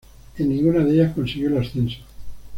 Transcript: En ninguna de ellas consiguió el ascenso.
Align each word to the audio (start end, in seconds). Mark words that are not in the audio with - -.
En 0.39 0.49
ninguna 0.49 0.79
de 0.83 0.95
ellas 0.95 1.13
consiguió 1.13 1.49
el 1.49 1.57
ascenso. 1.59 1.99